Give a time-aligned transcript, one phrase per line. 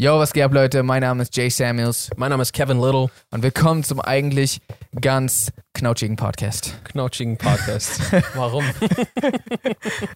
[0.00, 0.84] Yo, was geht ab, Leute?
[0.84, 4.60] Mein Name ist Jay Samuels Mein Name ist Kevin Little, und willkommen zum eigentlich
[5.00, 6.78] ganz knautschigen Podcast.
[6.84, 8.00] Knautschigen Podcast.
[8.36, 8.64] Warum?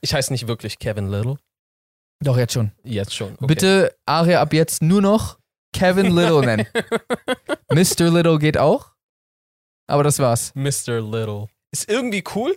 [0.01, 1.37] ich heiße nicht wirklich Kevin Little.
[2.21, 2.71] Doch, jetzt schon.
[2.85, 3.33] Jetzt schon.
[3.35, 3.47] Okay.
[3.47, 5.41] Bitte Aria ab jetzt nur noch
[5.73, 6.67] Kevin Little nennen.
[7.73, 8.09] Mr.
[8.09, 8.93] Little geht auch,
[9.89, 10.55] aber das war's.
[10.55, 11.01] Mr.
[11.01, 11.49] Little.
[11.73, 12.57] Ist irgendwie cool.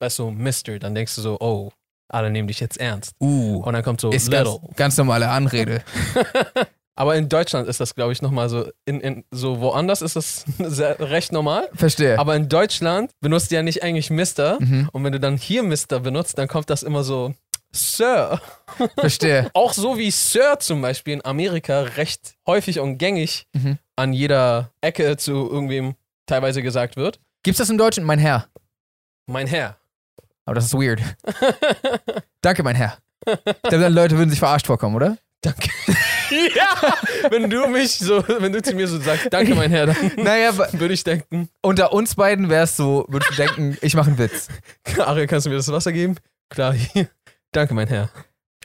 [0.00, 1.72] Weißt du, Mr., dann denkst du so, oh,
[2.08, 3.14] alle nehmen dich jetzt ernst.
[3.20, 4.68] Uh, Und dann kommt so ist ganz, Little.
[4.76, 5.82] ganz normale Anrede.
[6.94, 10.44] Aber in Deutschland ist das, glaube ich, nochmal so, in, in, so woanders ist das
[10.58, 11.68] sehr, recht normal.
[11.74, 12.18] Verstehe.
[12.18, 14.56] Aber in Deutschland benutzt du ja nicht eigentlich Mr.
[14.58, 16.00] Mhm, Und wenn du dann hier Mr.
[16.00, 17.34] benutzt, dann kommt das immer so,
[17.70, 18.40] Sir.
[18.98, 19.48] verstehe.
[19.54, 23.78] Auch so wie Sir zum Beispiel in Amerika recht häufig und gängig Mhm.
[23.94, 25.94] an jeder Ecke zu irgendwem
[26.26, 27.20] teilweise gesagt wird.
[27.44, 28.02] Gibt's das im Deutschen?
[28.04, 28.46] Mein Herr.
[29.26, 29.76] Mein Herr.
[30.48, 31.02] Aber das ist weird.
[32.40, 32.96] Danke, mein Herr.
[33.26, 35.18] Ich glaube, dann Leute würden sich verarscht vorkommen, oder?
[35.42, 35.68] Danke.
[36.56, 36.94] ja,
[37.28, 40.56] wenn du mich so, wenn du zu mir so sagst, danke mein Herr, dann Naja,
[40.72, 44.18] würde ich denken, unter uns beiden wäre es so, würdest du denken, ich mache einen
[44.18, 44.48] Witz.
[44.98, 46.16] Ariel, kannst du mir das Wasser geben?
[46.48, 47.08] Klar, hier.
[47.52, 48.08] Danke mein Herr.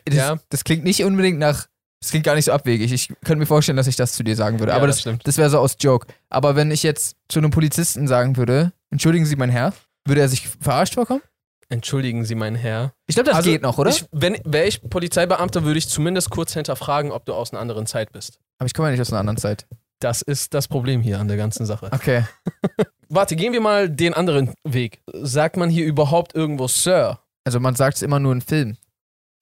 [0.06, 0.38] Das, Ja.
[0.48, 1.68] das klingt nicht unbedingt nach.
[2.00, 2.94] Das klingt gar nicht so abwegig.
[2.94, 4.72] Ich könnte mir vorstellen, dass ich das zu dir sagen würde.
[4.72, 5.28] Ja, aber das das, stimmt.
[5.28, 6.08] das wäre so aus Joke.
[6.30, 9.74] Aber wenn ich jetzt zu einem Polizisten sagen würde, entschuldigen Sie, mein Herr,
[10.06, 11.22] würde er sich verarscht vorkommen?
[11.74, 12.94] Entschuldigen Sie mein Herr.
[13.08, 13.90] Ich glaube, das Also, geht noch, oder?
[13.90, 17.88] Ich, wenn wäre ich Polizeibeamter, würde ich zumindest kurz hinterfragen, ob du aus einer anderen
[17.88, 18.40] Zeit bist.
[18.60, 19.66] aber ich komme ja nicht aus einer anderen Zeit.
[20.00, 21.90] Das ist das Problem hier an der ganzen Sache.
[21.92, 22.26] Okay.
[23.10, 25.02] Warte, gehen wir mal den anderen Weg.
[25.14, 27.20] Sagt man hier überhaupt irgendwo Sir?
[27.46, 28.78] Also man sagt es immer nur in Filmen.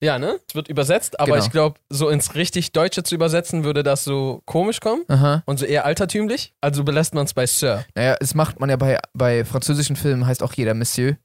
[0.02, 0.40] Ja, ne?
[0.48, 1.44] Es wird übersetzt, aber Genau.
[1.44, 5.44] ich glaube, so ins richtig Deutsche zu übersetzen, würde das so komisch kommen Aha.
[5.46, 6.54] und so eher altertümlich.
[6.60, 7.84] Also belässt man es bei Sir.
[7.94, 11.16] Naja, es macht man ja bei, bei französischen Filmen, heißt auch jeder Monsieur.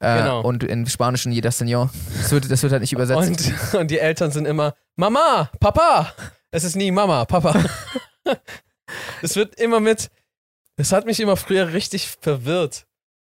[0.00, 0.42] Äh, Genau.
[0.42, 1.90] Und in Spanischen jeder Senor.
[2.20, 3.52] Das wird, das wird halt nicht übersetzt.
[3.72, 6.12] Und, und die Eltern sind immer Mama, Papa.
[6.50, 7.54] Es ist nie Mama, Papa.
[9.22, 10.10] Es wird immer mit.
[10.76, 12.86] Das hat mich immer früher richtig verwirrt,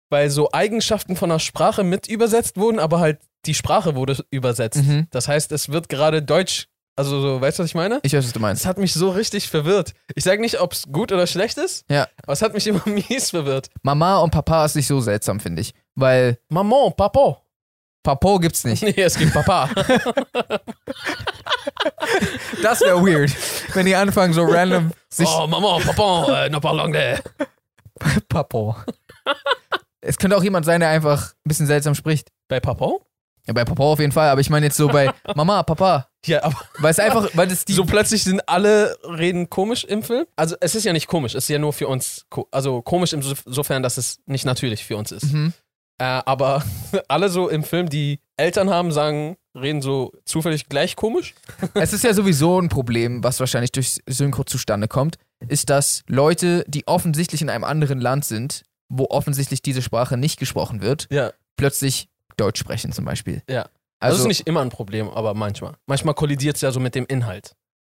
[0.10, 4.82] weil so Eigenschaften von der Sprache mit übersetzt wurden, aber halt die Sprache wurde übersetzt.
[4.84, 5.08] Mhm.
[5.12, 6.68] Das heißt, es wird gerade Deutsch.
[6.96, 8.00] Also so, weißt du, was ich meine?
[8.04, 8.66] Ich weiß, was du Es meinst.
[8.68, 9.94] hat mich so richtig verwirrt.
[10.16, 12.08] Ich sage nicht, ob es gut oder schlecht ist, Ja.
[12.22, 13.70] aber es hat mich immer mies verwirrt.
[13.82, 15.74] Mama und Papa ist nicht so seltsam, finde ich.
[15.96, 17.40] Weil Maman, Papa.
[18.04, 18.82] Papo gibt's nicht.
[18.84, 19.70] Nee, es gibt Papa.
[22.62, 23.32] Das wäre weird.
[23.76, 25.28] Wenn die anfangen, so random sich.
[25.28, 27.20] oh, Maman, Papa, äh, ne parlons de.
[28.30, 28.76] Papo.
[30.02, 32.30] es könnte auch jemand sein, der einfach ein bisschen seltsam spricht.
[32.48, 32.92] Bei Papa?
[33.46, 36.08] Ja, bei Papa auf jeden Fall, aber ich meine jetzt so bei Mama, Papa.
[36.26, 37.74] Ja, aber Weil es einfach, weil das die.
[37.74, 40.26] so plötzlich sind alle reden komisch im Film.
[40.38, 43.84] Also es ist ja nicht komisch, es ist ja nur für uns, also komisch insofern,
[43.84, 45.34] dass es nicht natürlich für uns ist.
[45.34, 45.54] Mhm.
[46.00, 46.64] Äh, aber
[47.08, 51.36] alle so im Film, die Eltern haben, sagen, reden so zufällig gleich komisch.
[51.76, 55.18] Es ist ja sowieso ein Problem, was wahrscheinlich durch Synchro zustande kommt,
[55.48, 60.40] ist, dass Leute, die offensichtlich in einem anderen Land sind, wo offensichtlich diese Sprache nicht
[60.40, 61.32] gesprochen wird, Ja.
[61.58, 63.42] plötzlich Deutsch sprechen zum Beispiel.
[63.50, 63.68] Ja.
[64.00, 65.76] Also, das ist nicht immer ein Problem, aber manchmal.
[65.86, 67.56] Manchmal kollidiert es ja so mit dem Inhalt.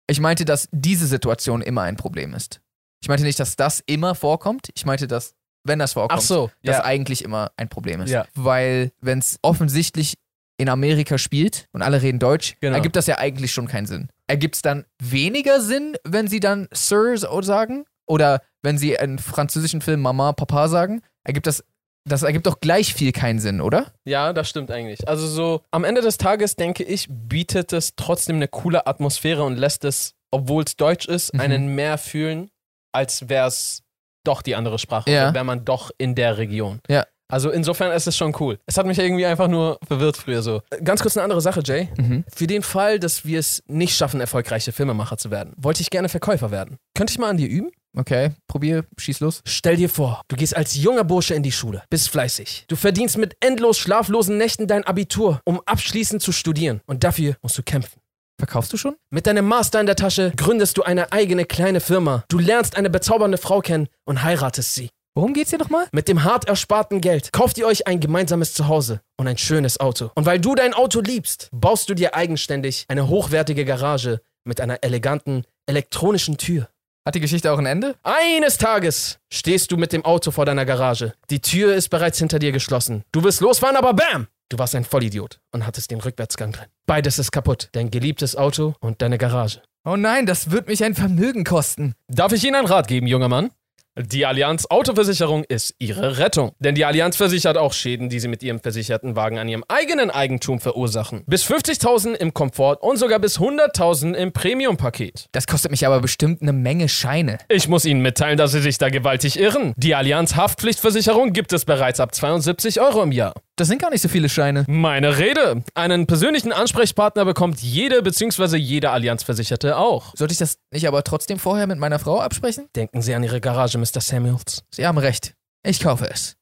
[0.08, 2.60] ich meinte, dass diese Situation immer ein Problem ist.
[3.00, 4.68] Ich meinte nicht, dass das immer vorkommt.
[4.74, 5.34] Ich meinte, dass,
[5.64, 6.84] wenn das vorkommt, so, das ja.
[6.84, 8.10] eigentlich immer ein Problem ist.
[8.10, 8.26] Ja.
[8.34, 10.14] Weil, wenn es offensichtlich
[10.56, 12.76] in Amerika spielt und alle reden Deutsch, Genau.
[12.76, 14.08] ergibt das ja eigentlich schon keinen Sinn.
[14.28, 17.84] Ergibt es dann weniger Sinn, wenn sie dann Sir sagen?
[18.06, 21.02] Oder wenn sie in französischen Filmen Mama, Papa sagen?
[21.24, 21.64] Ergibt das,
[22.06, 23.92] das ergibt doch gleich viel keinen Sinn, oder?
[24.04, 25.08] Ja, das stimmt eigentlich.
[25.08, 29.56] Also so, am Ende des Tages, denke ich, bietet es trotzdem eine coole Atmosphäre und
[29.56, 31.40] lässt es, obwohl es Deutsch ist, Mhm.
[31.40, 32.50] einen mehr fühlen,
[32.92, 33.82] als wäre es
[34.24, 35.10] doch die andere Sprache.
[35.10, 35.32] Ja.
[35.34, 36.80] Wäre man doch in der Region.
[36.88, 37.04] Ja.
[37.28, 38.58] Also insofern ist es schon cool.
[38.66, 40.60] Es hat mich irgendwie einfach nur verwirrt früher so.
[40.82, 41.88] Ganz kurz eine andere Sache, Jay.
[41.96, 42.24] Mhm.
[42.32, 46.08] Für den Fall, dass wir es nicht schaffen, erfolgreiche Filmemacher zu werden, wollte ich gerne
[46.08, 46.76] Verkäufer werden.
[46.94, 47.70] Könnte ich mal an dir üben?
[47.96, 49.40] Okay, probier, schieß los.
[49.46, 52.64] Stell dir vor, du gehst als junger Bursche in die Schule, bist fleißig.
[52.66, 56.80] Du verdienst mit endlos schlaflosen Nächten dein Abitur, um abschließend zu studieren.
[56.86, 58.00] Und dafür musst du kämpfen.
[58.38, 58.96] Verkaufst du schon?
[59.10, 62.24] Mit deinem Master in der Tasche gründest du eine eigene kleine Firma.
[62.28, 64.90] Du lernst eine bezaubernde Frau kennen und heiratest sie.
[65.16, 65.86] Worum geht's hier nochmal?
[65.92, 70.10] Mit dem hart ersparten Geld kauft ihr euch ein gemeinsames Zuhause und ein schönes Auto.
[70.16, 74.82] Und weil du dein Auto liebst, baust du dir eigenständig eine hochwertige Garage mit einer
[74.82, 76.68] eleganten elektronischen Tür.
[77.06, 77.94] Hat die Geschichte auch ein Ende?
[78.02, 81.12] Eines Tages stehst du mit dem Auto vor deiner Garage.
[81.30, 83.04] Die Tür ist bereits hinter dir geschlossen.
[83.12, 84.26] Du willst losfahren, aber bam!
[84.54, 86.66] Du warst ein Vollidiot und hattest den Rückwärtsgang drin.
[86.86, 87.70] Beides ist kaputt.
[87.72, 89.60] Dein geliebtes Auto und deine Garage.
[89.84, 91.94] Oh nein, das wird mich ein Vermögen kosten.
[92.06, 93.50] Darf ich Ihnen einen Rat geben, junger Mann?
[93.96, 96.50] Die Allianz Autoversicherung ist Ihre Rettung.
[96.58, 100.10] Denn die Allianz versichert auch Schäden, die Sie mit Ihrem versicherten Wagen an Ihrem eigenen
[100.10, 101.22] Eigentum verursachen.
[101.28, 105.28] Bis 50.000 im Komfort und sogar bis 100.000 im Premium-Paket.
[105.30, 107.38] Das kostet mich aber bestimmt eine Menge Scheine.
[107.48, 109.74] Ich muss Ihnen mitteilen, dass Sie sich da gewaltig irren.
[109.76, 113.34] Die Allianz Haftpflichtversicherung gibt es bereits ab 72 Euro im Jahr.
[113.56, 114.64] Das sind gar nicht so viele Scheine.
[114.66, 115.62] Meine Rede.
[115.74, 118.56] Einen persönlichen Ansprechpartner bekommt jede bzw.
[118.56, 120.12] jede Allianzversicherte auch.
[120.16, 122.68] Sollte ich das nicht aber trotzdem vorher mit meiner Frau absprechen?
[122.74, 124.00] Denken Sie an Ihre Garage, Mr.
[124.00, 124.64] Samuels.
[124.70, 125.34] Sie haben recht.
[125.62, 126.36] Ich kaufe es.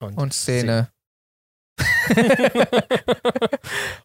[0.00, 0.88] Und Szene.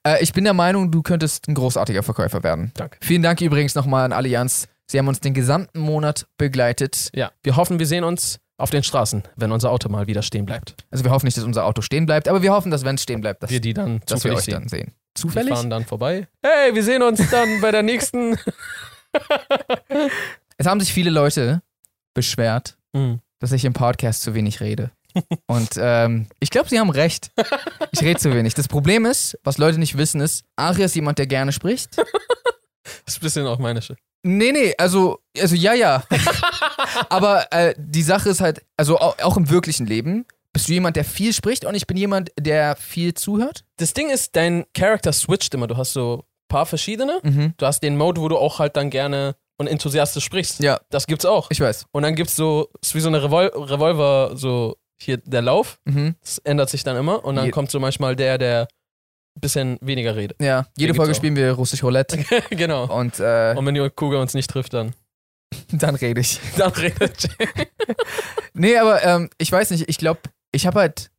[0.03, 2.71] äh, ich bin der Meinung, du könntest ein großartiger Verkäufer werden.
[2.75, 2.97] Danke.
[3.01, 4.67] Vielen Dank übrigens nochmal an Allianz.
[4.89, 7.09] Sie haben uns den gesamten Monat begleitet.
[7.13, 10.45] Ja, wir hoffen, wir sehen uns auf den Straßen, wenn unser Auto mal wieder stehen
[10.45, 10.75] bleibt.
[10.89, 13.03] Also wir hoffen nicht, dass unser Auto stehen bleibt, aber wir hoffen, dass wenn es
[13.03, 14.53] stehen bleibt, dass, Wir die dann dass wir zufällig euch sehen.
[14.53, 14.87] dann sehen.
[14.87, 15.53] Wir Zufällig?
[15.53, 16.27] fahren dann vorbei.
[16.43, 18.37] Hey, wir sehen uns dann bei der nächsten.
[20.57, 21.61] Es haben sich viele Leute
[22.13, 23.19] beschwert, Hm.
[23.39, 24.91] dass ich im Podcast zu wenig rede.
[25.47, 27.31] Und ähm, ich glaube, sie haben recht.
[27.91, 28.53] Ich rede zu wenig.
[28.55, 31.97] Das Problem ist, was Leute nicht wissen, ist, Ari ist jemand, der gerne spricht.
[31.97, 32.05] Das
[33.07, 33.97] ist ein bisschen auch meine Shit.
[34.23, 36.03] Nee, nee, also, also ja, ja.
[37.09, 40.95] Aber äh, die Sache ist halt, also auch, auch im wirklichen Leben, bist du jemand,
[40.95, 43.65] der viel spricht und ich bin jemand, der viel zuhört?
[43.77, 45.67] Das Ding ist, dein Charakter switcht immer.
[45.67, 47.19] Du hast so ein paar verschiedene.
[47.23, 47.53] Mhm.
[47.57, 50.59] Du hast den Mode, wo du auch halt dann gerne und enthusiastisch sprichst.
[50.59, 51.47] Ja, Das gibt's auch.
[51.51, 51.85] ich weiß.
[51.91, 55.79] Und dann gibt's so, ist wie so eine Revol Revolver, so hier der Lauf.
[55.85, 56.15] Mhm.
[56.21, 57.23] Das ändert sich dann immer.
[57.23, 58.67] Und dann Je- kommt so manchmal der, der
[59.35, 60.39] ein bisschen weniger redet.
[60.41, 62.17] Ja, jede gibt's Folge spielen wir russisch Roulette
[62.51, 62.85] genau.
[62.85, 64.93] und äh, Und wenn die Kugel uns nicht trifft, dann,
[65.71, 66.39] dann rede ich.
[66.57, 67.29] dann redet.
[68.53, 70.21] Nee, aber ähm, ich weiß nicht, ich glaube,
[70.51, 71.09] ich habe halt,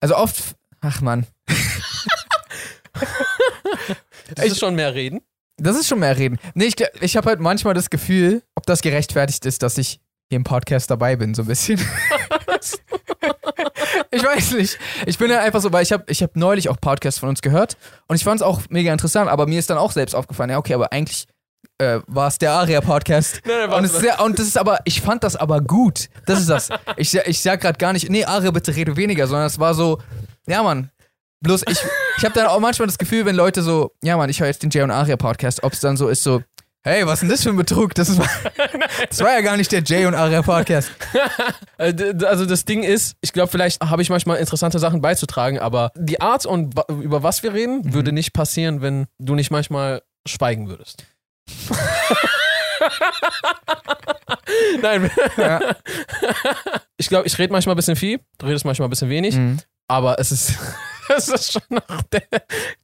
[0.00, 1.26] also oft, ach man,
[4.34, 5.20] Das ist schon mehr reden.
[5.60, 6.38] Das ist schon mehr reden.
[6.54, 10.36] Nee, ich, ich habe halt manchmal das Gefühl, ob das gerechtfertigt ist, dass ich hier
[10.36, 11.78] im Podcast dabei bin, so ein bisschen.
[14.10, 14.78] ich weiß nicht.
[15.06, 17.42] Ich bin halt einfach so, weil ich habe ich hab neulich auch Podcasts von uns
[17.42, 17.76] gehört
[18.06, 20.58] und ich fand es auch mega interessant, aber mir ist dann auch selbst aufgefallen, ja,
[20.58, 21.26] okay, aber eigentlich
[21.78, 23.42] äh, war es der Aria-Podcast.
[23.74, 26.08] Und, es ist sehr, und das ist aber, ich fand das aber gut.
[26.26, 26.68] Das ist das.
[26.96, 29.98] Ich, ich sag gerade gar nicht, nee, Aria, bitte rede weniger, sondern es war so,
[30.46, 30.90] ja, Mann.
[31.42, 31.78] Bloß ich,
[32.20, 34.62] ich habe dann auch manchmal das Gefühl, wenn Leute so, ja, Mann, ich höre jetzt
[34.62, 36.42] den Jay und Aria Podcast, ob es dann so ist, so,
[36.82, 37.94] hey, was ist denn das für ein Betrug?
[37.94, 38.20] Das, ist,
[39.08, 40.90] das war ja gar nicht der Jay und Aria Podcast.
[41.80, 45.92] D- Also das Ding ist, ich glaube, vielleicht habe ich manchmal interessante Sachen beizutragen, aber
[45.96, 47.94] die Art und über was wir reden, Mhm.
[47.94, 51.04] würde nicht passieren, wenn du nicht manchmal schweigen würdest.
[54.82, 55.60] Nein, Ja.
[56.96, 59.58] ich glaube, ich rede manchmal ein bisschen viel, du redest manchmal ein bisschen wenig, Mhm.
[59.88, 60.54] aber es ist,
[61.28, 62.22] es ist schon noch der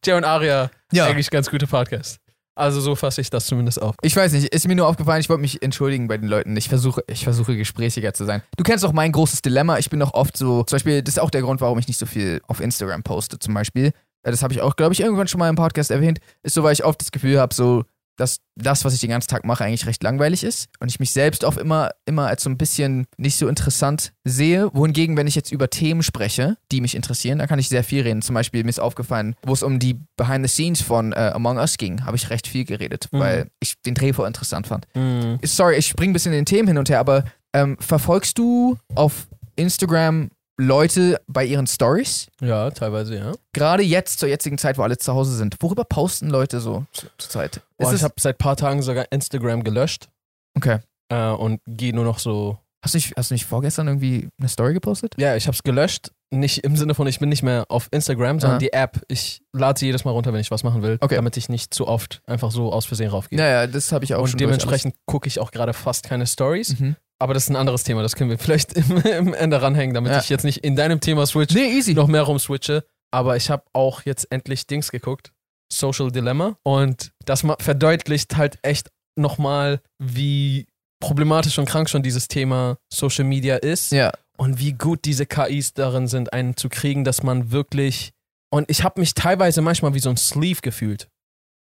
[0.05, 1.07] Jay und Aria Ja.
[1.07, 2.19] eigentlich ganz gute Podcast.
[2.59, 3.97] Also so fasse ich das zumindest auf.
[4.01, 6.57] Ich weiß nicht, ist mir nur aufgefallen, ich wollte mich entschuldigen bei den Leuten.
[6.57, 8.41] Ich versuche, ich versuche gesprächiger zu sein.
[8.57, 9.77] Du kennst auch mein großes Dilemma.
[9.79, 11.99] Ich bin doch oft so, zum Beispiel, das ist auch der Grund, warum ich nicht
[11.99, 13.89] so viel auf Instagram poste, zum Beispiel.
[14.23, 16.19] Äh, Das habe ich auch, glaube ich, irgendwann schon mal im Podcast erwähnt.
[16.43, 17.85] Ist so, weil ich oft das Gefühl habe, so,
[18.17, 20.69] dass das, was ich den ganzen Tag mache, eigentlich recht langweilig ist.
[20.81, 24.71] Und ich mich selbst auch immer, immer als so ein bisschen nicht so interessant sehe.
[24.73, 28.03] Wohingegen, wenn ich jetzt über Themen spreche, die mich interessieren, dann kann ich sehr viel
[28.03, 28.23] reden.
[28.23, 31.59] Zum Beispiel, mir ist aufgefallen, wo es um die Behind the Scenes von äh, Among
[31.59, 33.19] Us ging, habe ich recht viel geredet, Mhm.
[33.19, 34.87] weil ich den Dreh voll interessant fand.
[34.95, 35.39] Mhm.
[35.45, 38.77] Sorry, ich springe ein bisschen in den Themen hin und her, aber ähm, verfolgst du
[38.95, 42.29] auf Instagram Leute bei ihren Stories?
[42.41, 43.33] Ja, teilweise, ja.
[43.53, 45.57] Gerade jetzt, zur jetzigen Zeit, wo alle zu Hause sind.
[45.61, 47.61] Worüber posten Leute so zu- zur Zeit?
[47.79, 50.09] Boah, ich es, habe seit paar Tagen sogar Instagram gelöscht
[50.57, 50.79] okay.
[51.11, 54.49] äh, und gehe nur noch so Hast du, nicht, hast du nicht vorgestern irgendwie eine
[54.49, 55.15] Story gepostet?
[55.19, 56.13] Ja, ich hab's gelöscht.
[56.31, 58.59] Nicht im Sinne von, ich bin nicht mehr auf Instagram, sondern Aha.
[58.61, 59.01] die App.
[59.09, 61.17] Ich lade sie jedes Mal runter, wenn ich was machen will, Okay.
[61.17, 63.39] damit ich nicht zu oft einfach so aus Versehen raufgehe.
[63.39, 66.79] Naja, das habe ich auch schon und dementsprechend gucke ich auch gerade fast keine Stories.
[66.79, 66.95] Mhm.
[67.19, 68.03] Aber das ist ein anderes Thema.
[68.03, 70.21] Das können wir vielleicht im, im Ende ranhängen, damit Ja.
[70.21, 71.95] ich jetzt nicht in deinem Thema switch, Nee, easy.
[71.95, 72.85] noch mehr rumswitche.
[73.13, 75.33] Aber ich habe auch jetzt endlich Dings geguckt.
[75.73, 76.57] Social Dilemma.
[76.63, 80.67] Und das verdeutlicht halt echt nochmal, wie
[81.01, 83.93] problematisch und krank schon dieses Thema Social Media ist.
[83.93, 84.13] Ja.
[84.39, 88.13] und wie gut diese KIs darin sind, einen zu kriegen, dass man wirklich.
[88.53, 91.09] Und ich habe mich teilweise manchmal wie so ein Sleeve gefühlt.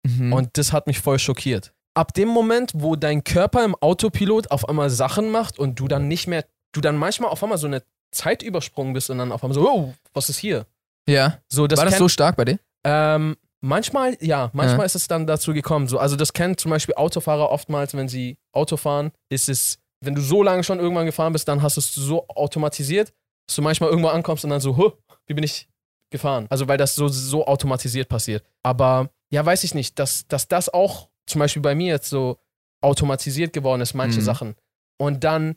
[0.05, 0.33] Mhm.
[0.33, 1.71] Und das hat mich voll schockiert.
[1.97, 6.07] Ab dem Moment, wo dein Körper im Autopilot auf einmal Sachen macht und du dann
[6.07, 9.43] nicht mehr, du dann manchmal auf einmal so eine Zeit übersprungen bist und dann auf
[9.43, 10.67] einmal so, oh, was ist hier?
[11.09, 11.39] ja.
[11.49, 12.59] So, das War das kennt- so stark bei dir?
[12.85, 14.85] ähm, manchmal, ja, manchmal Ja.
[14.85, 15.87] ist es dann dazu gekommen.
[15.87, 20.13] So, also das kennen zum Beispiel Autofahrer oftmals, wenn sie Auto fahren, ist es, wenn
[20.13, 23.11] du so lange schon irgendwann gefahren bist, dann hast du es so automatisiert,
[23.47, 24.91] dass du manchmal irgendwo ankommst und dann so, huh,
[25.25, 25.67] wie bin ich
[26.11, 26.45] gefahren?
[26.49, 28.43] Also weil das so, so automatisiert passiert.
[28.63, 32.37] Aber ja, weiß ich nicht, dass, dass das auch zum Beispiel bei mir jetzt so
[32.81, 34.23] automatisiert geworden ist, manche Mhm.
[34.25, 34.55] Sachen.
[34.99, 35.55] Und dann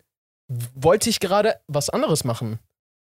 [0.75, 2.59] wollte ich gerade was anderes machen.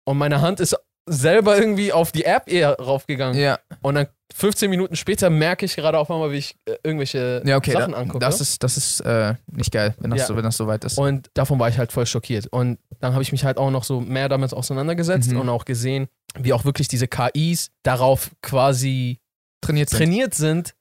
[0.07, 0.77] Und meine Hand ist
[1.11, 3.39] selber irgendwie auf die App eher raufgegangen.
[3.41, 7.43] Ja, Und dann 15 Minuten später merke ich gerade auf einmal, wie ich äh, irgendwelche
[7.47, 7.73] ja okay.
[7.73, 8.19] Sachen da, angucke.
[8.19, 10.27] das ist, das ist äh, nicht geil, wenn das, Ja.
[10.27, 10.99] so, wenn das so weit ist.
[10.99, 12.47] Und davon war ich halt voll schockiert.
[12.49, 15.41] Und dann habe ich mich halt auch noch so mehr damit auseinandergesetzt Mhm.
[15.41, 16.09] und auch gesehen,
[16.39, 19.19] wie auch wirklich diese KIs darauf quasi
[19.63, 19.99] trainiert sind.
[19.99, 20.75] trainiert sind,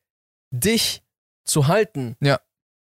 [0.51, 1.03] dich
[1.47, 2.15] zu halten.
[2.21, 2.39] Ja.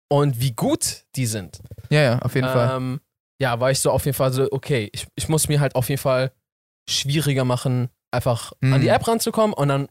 [0.09, 1.59] Und wie gut die sind.
[1.89, 2.75] Ja, ja, auf jeden Fall.
[2.77, 3.01] Ähm,
[3.39, 5.89] ja, war ich so auf jeden Fall so, okay, ich, ich muss mir halt auf
[5.89, 6.31] jeden Fall
[6.89, 8.73] schwieriger machen, einfach Mhm.
[8.73, 9.87] an die App ranzukommen und dann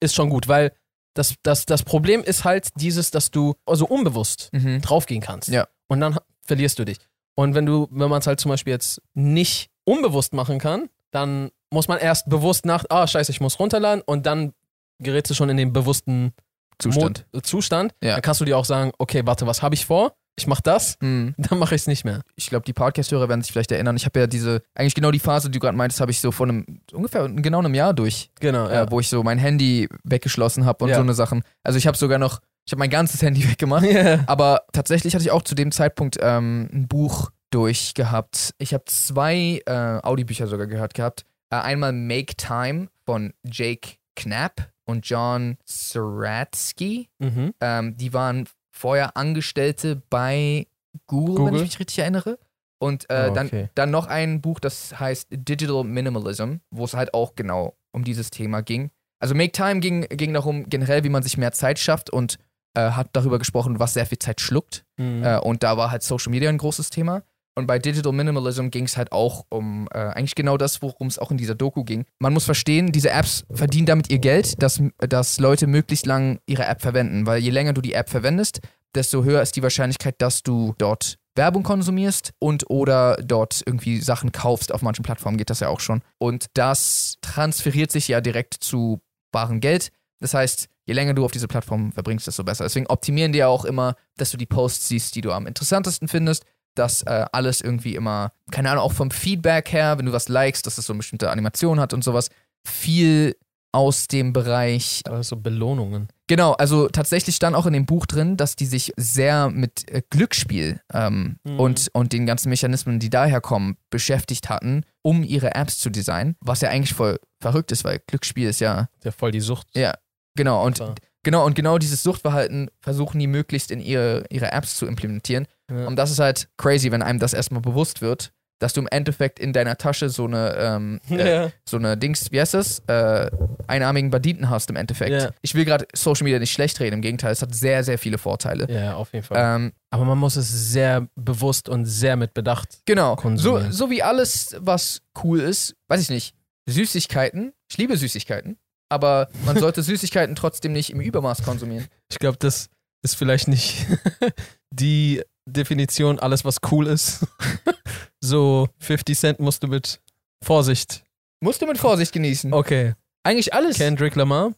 [0.00, 0.72] ist schon gut, weil
[1.14, 4.80] das, das, das Problem ist halt dieses, dass du also unbewusst Mhm.
[4.80, 5.48] draufgehen kannst.
[5.48, 5.68] Ja.
[5.88, 6.98] Und dann verlierst du dich.
[7.36, 11.50] Und wenn du, wenn man es halt zum Beispiel jetzt nicht unbewusst machen kann, dann
[11.72, 14.52] muss man erst bewusst nach, ah, scheiße, ich muss runterladen und dann
[14.98, 16.32] gerätst du schon in den bewussten
[16.80, 17.26] Zustand.
[17.32, 17.92] Mo Zustand.
[18.02, 18.14] Ja.
[18.14, 20.12] Dann kannst du dir auch sagen, okay, warte, was habe ich vor?
[20.36, 21.34] Ich mach das, Mhm.
[21.38, 22.20] dann mache ich es nicht mehr.
[22.34, 23.96] ich glaube, die Podcast-Hörer werden sich vielleicht erinnern.
[23.96, 26.32] Ich habe ja diese, eigentlich genau die Phase, die du gerade meintest, habe ich so
[26.32, 30.64] vor einem, ungefähr genau einem Jahr durch, Genau, äh, wo ich so mein Handy weggeschlossen
[30.64, 30.96] habe und Ja.
[30.96, 31.42] so eine Sachen.
[31.62, 33.84] Also ich habe sogar noch, ich habe mein ganzes Handy weggemacht.
[33.84, 34.20] ja.
[34.26, 38.54] Aber tatsächlich hatte ich auch zu dem Zeitpunkt ähm, ein Buch durchgehabt.
[38.58, 41.24] Ich habe zwei äh, Audiobücher sogar gehört gehabt.
[41.50, 47.08] Äh, einmal Make Time von Jake Knapp und John Seratsky.
[47.18, 47.54] Mhm.
[47.60, 50.66] Ähm, die waren vorher Angestellte bei
[51.06, 51.56] Google, wenn Google?
[51.56, 52.38] ich mich richtig erinnere.
[52.78, 53.68] Und äh, Oh, dann, okay.
[53.74, 58.30] dann noch ein Buch, das heißt Digital Minimalism, wo es halt auch genau um dieses
[58.30, 58.90] Thema ging.
[59.18, 62.38] Also Make Time ging, ging darum, generell, wie man sich mehr Zeit schafft und
[62.74, 64.84] äh, hat darüber gesprochen, was sehr viel Zeit schluckt.
[64.96, 65.22] Mhm.
[65.22, 67.22] Äh, und da war halt Social Media ein großes Thema.
[67.54, 71.18] Und bei Digital Minimalism ging es halt auch um äh, eigentlich genau das, worum es
[71.18, 72.04] auch in dieser Doku ging.
[72.18, 76.64] Man muss verstehen, diese Apps verdienen damit ihr Geld, dass, dass Leute möglichst lang ihre
[76.64, 77.26] App verwenden.
[77.26, 78.60] Weil je länger du die App verwendest,
[78.94, 84.32] desto höher ist die Wahrscheinlichkeit, dass du dort Werbung konsumierst und oder dort irgendwie Sachen
[84.32, 84.72] kaufst.
[84.72, 86.02] Auf manchen Plattformen geht das ja auch schon.
[86.18, 89.00] Und das transferiert sich ja direkt zu
[89.32, 89.90] barem Geld.
[90.20, 92.64] Das heißt, je länger du auf diese Plattform verbringst, desto besser.
[92.64, 96.08] Deswegen optimieren die ja auch immer, dass du die Posts siehst, die du am interessantesten
[96.08, 100.28] findest, dass äh, alles irgendwie immer, keine Ahnung, auch vom Feedback her, wenn du was
[100.28, 102.28] likest, dass es so eine bestimmte Animation hat und sowas,
[102.66, 103.36] viel
[103.72, 106.08] aus dem Bereich Aber so Belohnungen.
[106.26, 110.02] Genau, also tatsächlich stand auch in dem Buch drin, dass die sich sehr mit äh,
[110.10, 111.60] Glücksspiel ähm, Mhm.
[111.60, 116.36] und, und den ganzen Mechanismen, die daher kommen, beschäftigt hatten, um ihre Apps zu designen.
[116.40, 119.68] Was ja eigentlich voll verrückt ist, weil Glücksspiel ist ja, Ja, voll die Sucht.
[119.74, 119.94] ja,
[120.36, 120.64] genau.
[120.64, 120.82] Und
[121.22, 125.46] genau, und genau dieses Suchtverhalten versuchen die möglichst in ihre, ihre Apps zu implementieren.
[125.70, 125.86] Ja.
[125.86, 129.38] Und das ist halt crazy, wenn einem das erstmal bewusst wird, dass du im Endeffekt
[129.38, 131.50] in deiner Tasche so eine, ähm, äh, Ja.
[131.66, 132.80] so eine Dings, wie heißt das?
[132.88, 133.30] Äh,
[133.66, 135.12] einarmigen Banditen hast im Endeffekt.
[135.12, 135.30] Ja.
[135.40, 138.18] Ich will gerade Social Media nicht schlecht reden, im Gegenteil, es hat sehr, sehr viele
[138.18, 138.70] Vorteile.
[138.70, 139.56] ja, auf jeden Fall.
[139.56, 142.80] Ähm, Aber man muss es sehr bewusst und sehr mit Bedacht.
[142.84, 143.12] genau.
[143.12, 143.72] So, Konsumieren.
[143.72, 146.34] so wie alles, was cool ist, weiß ich nicht.
[146.68, 148.58] Süßigkeiten, ich liebe Süßigkeiten,
[148.90, 151.86] aber man sollte Süßigkeiten trotzdem nicht im Übermaß konsumieren.
[152.10, 152.68] Ich glaube, das
[153.02, 153.86] ist vielleicht nicht
[154.70, 157.26] die Definition, alles was cool ist.
[158.20, 160.00] so 50 Cent musst du mit
[160.42, 161.04] Vorsicht.
[161.40, 162.52] Musst du mit Vorsicht genießen.
[162.52, 162.94] Okay.
[163.22, 163.76] Eigentlich alles.
[163.76, 164.52] Kendrick Lamar.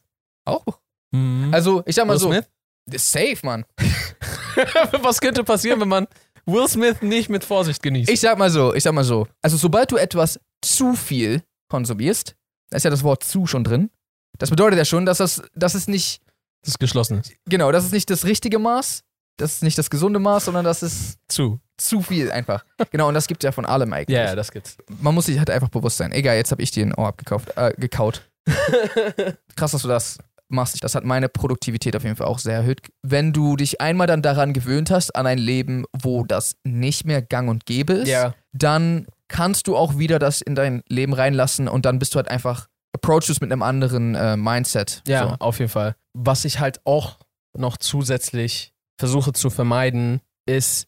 [0.45, 0.65] auch.
[1.13, 1.51] Mhm.
[1.53, 2.49] Also, ich sag mal Will so, Smith?
[2.97, 3.65] safe, Mann.
[5.03, 6.07] was könnte passieren, wenn man
[6.47, 8.11] Will Smith nicht mit Vorsicht genießt?
[8.11, 9.27] Ich sag mal so, ich sag mal so.
[9.43, 12.35] Also, sobald du etwas zu viel konsumierst,
[12.71, 13.91] da ist ja das Wort zu schon drin.
[14.39, 16.21] Das bedeutet ja schon, dass das, dass es nicht,
[16.63, 17.33] das ist geschlossen ist.
[17.47, 19.05] genau, das ist nicht das richtige Maß,
[19.37, 21.61] das ist nicht das gesunde Maß, sondern das ist Zu.
[21.77, 22.65] zu viel einfach.
[22.91, 24.17] Genau, und das gibt ja von allem eigentlich.
[24.17, 24.77] Ja, ja, das gibt's.
[25.01, 26.13] Man muss sich halt einfach bewusst sein.
[26.13, 28.29] Egal, jetzt habe ich dir ein Ohr abgekauft, äh, gekaut.
[29.57, 30.83] Krass, dass du das machst.
[30.85, 32.81] Das hat meine Produktivität auf jeden Fall auch sehr erhöht.
[33.03, 37.23] Wenn du dich einmal dann daran gewöhnt hast, an ein Leben, wo das nicht mehr
[37.23, 38.35] gang und gäbe ist, ja.
[38.53, 42.29] dann kannst du auch wieder das in dein Leben reinlassen und dann bist du halt
[42.29, 45.03] einfach, approach es mit einem anderen äh, Mindset.
[45.07, 45.37] Ja, So.
[45.39, 45.97] auf jeden Fall.
[46.13, 47.19] Was ich halt auch
[47.57, 48.72] noch zusätzlich
[49.03, 50.87] versuche zu vermeiden, ist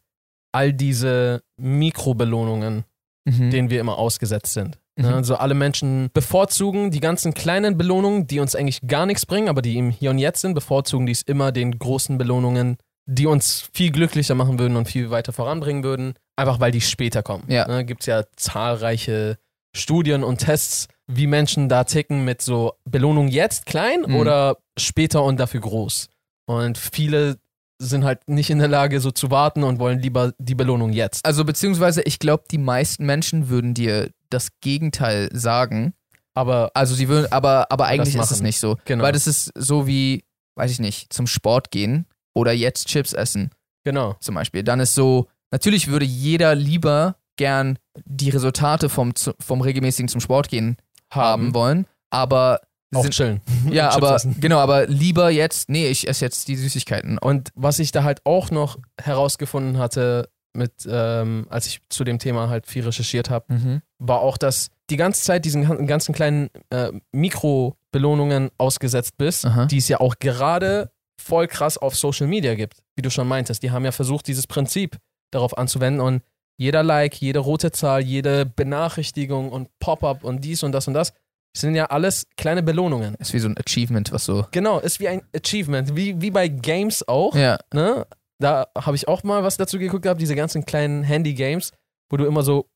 [0.53, 2.85] all diese Mikrobelohnungen,
[3.27, 3.51] Mhm.
[3.51, 4.79] denen wir immer ausgesetzt sind.
[4.97, 5.05] Mhm.
[5.05, 5.15] Ne?
[5.15, 9.63] Also alle Menschen bevorzugen die ganzen kleinen Belohnungen, die uns eigentlich gar nichts bringen, aber
[9.63, 13.91] die im Hier und Jetzt sind, bevorzugen dies immer den großen Belohnungen, die uns viel
[13.91, 17.45] glücklicher machen würden und viel weiter voranbringen würden, einfach weil die später kommen.
[17.49, 17.67] Ja.
[17.67, 17.85] Ne?
[17.85, 19.39] Gibt es ja zahlreiche
[19.77, 24.17] Studien und Tests, wie Menschen da ticken mit so Belohnung jetzt klein Mhm.
[24.17, 26.09] oder später und dafür groß.
[26.47, 27.39] Und viele
[27.89, 31.25] sind halt nicht in der Lage, so zu warten und wollen lieber die Belohnung jetzt.
[31.25, 35.95] Also beziehungsweise, ich glaube, die meisten Menschen würden dir das Gegenteil sagen.
[36.35, 38.77] Aber Also sie würden, aber, aber eigentlich ist es nicht so.
[38.85, 39.05] Genau.
[39.05, 40.25] Weil das ist so wie,
[40.57, 43.51] weiß ich nicht, zum Sport gehen oder jetzt Chips essen
[43.85, 44.17] genau.
[44.21, 44.65] zum Beispiel.
[44.65, 50.49] Dann ist so, natürlich würde jeder lieber gern die Resultate vom, vom regelmäßigen zum Sport
[50.49, 50.77] gehen
[51.11, 52.61] haben wollen, aber
[52.95, 53.41] Auch sind, chillen.
[53.71, 54.37] ja, Chips aber essen.
[54.41, 57.19] genau, aber lieber jetzt, nee, ich esse jetzt die Süßigkeiten.
[57.19, 62.21] Und was ich da halt auch noch herausgefunden hatte, mit, ähm, als ich zu dem
[62.21, 63.83] Thema halt viel recherchiert habe, Mhm.
[63.99, 69.67] war auch, dass die ganze Zeit diesen gan- ganzen kleinen äh, Mikrobelohnungen ausgesetzt bist, Aha.
[69.67, 73.63] die es ja auch gerade voll krass auf Social Media gibt, wie du schon meintest.
[73.63, 74.99] Die haben ja versucht, dieses Prinzip
[75.33, 76.23] darauf anzuwenden und
[76.57, 81.13] jeder Like, jede rote Zahl, jede Benachrichtigung und Pop-up und dies und das und das
[81.57, 83.15] sind ja alles kleine Belohnungen.
[83.17, 84.47] Ist wie so ein Achievement, was so.
[84.51, 87.35] Genau, ist wie ein Achievement, wie, wie bei Games auch.
[87.35, 88.07] Ja, Ne?
[88.41, 91.71] Da habe ich auch mal was dazu geguckt gehabt, diese ganzen kleinen Handy-Games,
[92.11, 92.67] wo du immer so,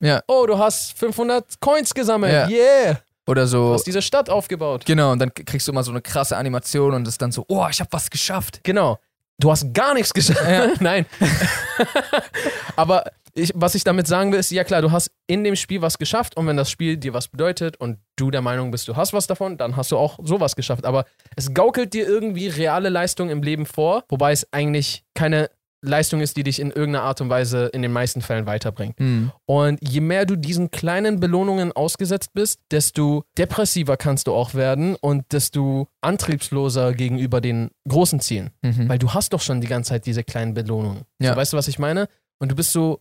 [0.00, 0.20] Ja.
[0.28, 2.48] oh, du hast 500 Coins gesammelt, Ja.
[2.48, 3.72] yeah, oder du so.
[3.74, 4.84] hast diese Stadt aufgebaut.
[4.86, 7.66] Genau, und dann kriegst du immer so eine krasse Animation und ist dann so, oh,
[7.68, 8.60] ich habe was geschafft.
[8.62, 8.98] Genau.
[9.40, 10.48] Du hast gar nichts geschafft.
[10.48, 10.68] Ja.
[10.80, 11.06] Nein.
[12.76, 13.04] Aber
[13.34, 15.98] ich, was ich damit sagen will, ist, ja klar, du hast in dem Spiel was
[15.98, 19.12] geschafft und wenn das Spiel dir was bedeutet und du der Meinung bist, du hast
[19.12, 20.84] was davon, dann hast du auch sowas geschafft.
[20.84, 21.04] Aber
[21.36, 25.50] es gaukelt dir irgendwie reale Leistung im Leben vor, wobei es eigentlich keine
[25.84, 28.98] Leistung ist, die dich in irgendeiner Art und Weise in den meisten Fällen weiterbringt.
[28.98, 29.30] Hm.
[29.44, 34.96] Und je mehr du diesen kleinen Belohnungen ausgesetzt bist, desto depressiver kannst du auch werden
[34.96, 38.50] und desto antriebsloser gegenüber den großen Zielen.
[38.62, 38.88] Mhm.
[38.88, 41.02] Weil du hast doch schon die ganze Zeit diese kleinen Belohnungen.
[41.20, 41.32] Ja.
[41.32, 42.08] So, weißt du, was ich meine?
[42.38, 43.00] Und du bist so,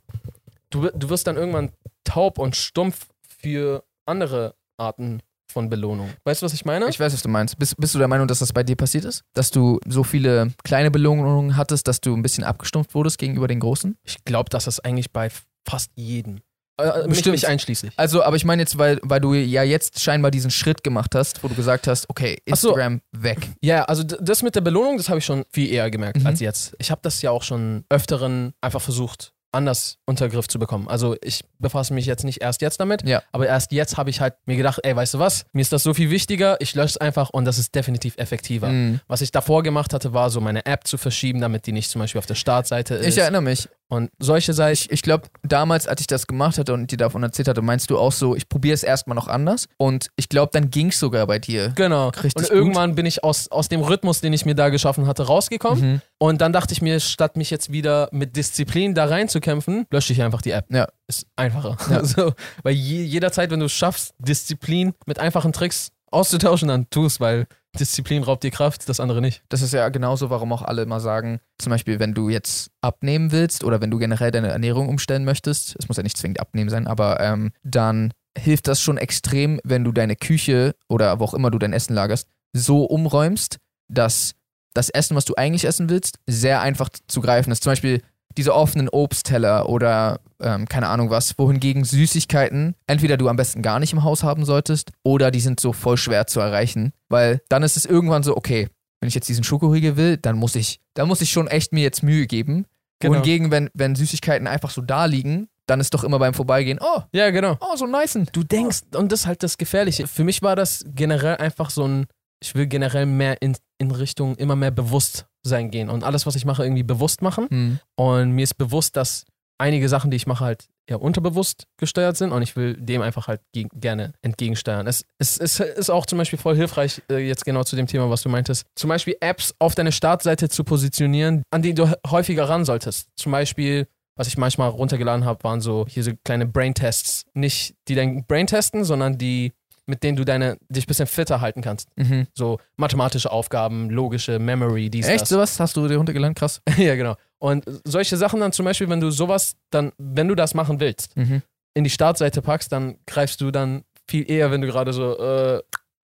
[0.74, 1.72] du, du wirst dann irgendwann
[2.04, 3.08] taub und stumpf
[3.40, 6.10] für andere Arten von Belohnung.
[6.24, 6.90] Weißt du, was ich meine?
[6.90, 7.60] Ich weiß, was du meinst.
[7.60, 9.24] Bist, bist du der Meinung, dass das bei dir passiert ist?
[9.34, 13.60] Dass du so viele kleine Belohnungen hattest, dass du ein bisschen abgestumpft wurdest gegenüber den
[13.60, 13.96] großen?
[14.04, 15.30] Ich glaube, dass das eigentlich bei
[15.68, 16.40] fast jedem.
[16.82, 17.34] Äh, mich, Bestimmt.
[17.34, 17.94] mich einschließlich.
[17.98, 21.44] Also, aber ich meine jetzt, weil, weil du ja jetzt scheinbar diesen Schritt gemacht hast,
[21.44, 22.70] wo du gesagt hast, okay, Ach so.
[22.70, 23.48] Instagram weg.
[23.62, 26.26] Ja, also das mit der Belohnung, das habe ich schon viel eher gemerkt Mhm.
[26.26, 26.76] als jetzt.
[26.80, 30.88] Ich habe das ja auch schon öfteren einfach versucht, anders unter Griff zu bekommen.
[30.88, 33.22] Also ich befasse mich jetzt nicht erst jetzt damit, Ja.
[33.32, 35.84] aber erst jetzt habe ich halt mir gedacht, ey, weißt du was, mir ist das
[35.84, 38.68] so viel wichtiger, ich lösche es einfach und das ist definitiv effektiver.
[38.70, 39.00] Mhm.
[39.08, 42.00] Was ich davor gemacht hatte, war so meine App zu verschieben, damit die nicht zum
[42.02, 43.06] Beispiel auf der Startseite ist.
[43.08, 43.70] Ich erinnere mich.
[43.90, 44.74] und solche Seiten.
[44.74, 47.92] Ich, ich glaube, damals, als ich das gemacht hatte und dir davon erzählt hatte, meinst
[47.92, 49.68] du auch so, ich probiere es erstmal noch anders.
[49.78, 51.70] Und ich glaube, dann ging es sogar bei dir.
[51.76, 52.08] Genau.
[52.10, 52.52] Richtig und gut.
[52.52, 55.92] irgendwann bin ich aus, aus dem Rhythmus, den ich mir da geschaffen hatte, rausgekommen.
[55.94, 56.02] Mhm.
[56.24, 60.22] Und dann dachte ich mir, statt mich jetzt wieder mit Disziplin da reinzukämpfen, lösche ich
[60.22, 60.68] einfach die App.
[60.70, 60.88] Ja.
[61.06, 61.76] Ist einfacher.
[61.90, 62.02] Ja.
[62.14, 62.32] So,
[62.64, 67.20] weil je, jederzeit, wenn du es schaffst, Disziplin mit einfachen Tricks auszutauschen, dann tu es,
[67.20, 67.46] weil
[67.78, 69.44] Disziplin raubt dir Kraft, das andere nicht.
[69.50, 73.34] Das ist ja genauso, warum auch alle immer sagen, zum Beispiel, wenn du jetzt abnehmen
[73.34, 76.70] willst oder wenn du generell deine Ernährung umstellen möchtest, es muss ja nicht zwingend abnehmen
[76.70, 81.34] sein, aber ähm, dann hilft das schon extrem, wenn du deine Küche oder wo auch
[81.34, 83.58] immer du dein Essen lagerst, so umräumst,
[83.90, 84.36] dass
[84.74, 87.64] das Essen, was du eigentlich essen willst, sehr einfach zu greifen ist.
[87.64, 88.02] Zum Beispiel
[88.38, 93.80] diese offenen Obstteller oder ähm, keine Ahnung was, wohingegen Süßigkeiten entweder du am besten gar
[93.80, 97.64] nicht im Haus haben solltest oder die sind so voll schwer zu erreichen, weil dann
[97.64, 101.08] ist es irgendwann so, okay, wenn ich jetzt diesen Schokoriegel will, dann muss ich, dann
[101.08, 102.66] muss ich schon echt mir jetzt Mühe geben.
[103.00, 103.16] Genau.
[103.16, 107.02] Wohingegen, wenn, wenn Süßigkeiten einfach so da liegen, dann ist doch immer beim Vorbeigehen, oh,
[107.12, 107.58] Ja, genau.
[107.60, 108.18] oh, so nice.
[108.32, 110.08] Du denkst, und das ist halt das Gefährliche.
[110.08, 112.06] Für mich war das generell einfach so ein,
[112.42, 116.46] ich will generell mehr in, in Richtung immer mehr Bewusstsein gehen und alles, was ich
[116.46, 117.48] mache, irgendwie bewusst machen.
[117.50, 117.80] Hm.
[117.96, 119.26] Und mir ist bewusst, dass
[119.58, 123.28] einige Sachen, die ich mache, halt eher unterbewusst gesteuert sind und ich will dem einfach
[123.28, 124.86] halt ge gerne entgegensteuern.
[124.88, 128.10] Es, es, es ist auch zum Beispiel voll hilfreich, äh, jetzt genau zu dem Thema,
[128.10, 132.50] was du meintest, zum Beispiel Apps auf deine Startseite zu positionieren, an die du häufiger
[132.50, 133.08] ran solltest.
[133.16, 137.26] Zum Beispiel, was ich manchmal runtergeladen habe, waren so hier so kleine Brain-Tests.
[137.34, 139.54] Nicht die dein Brain testen, sondern die,
[139.86, 141.90] mit denen du deine, dich ein bisschen fitter halten kannst.
[141.98, 142.28] Mhm.
[142.34, 145.30] So mathematische Aufgaben, logische Memory, dies, Echt, das.
[145.30, 146.36] sowas hast du dir runtergeladen?
[146.36, 146.62] Krass.
[146.78, 147.16] ja, genau.
[147.40, 151.16] Und solche Sachen dann zum Beispiel, wenn du sowas dann, wenn du das machen willst,
[151.18, 151.42] Mhm.
[151.76, 155.62] in die Startseite packst, dann greifst du dann viel eher, wenn du gerade so, äh,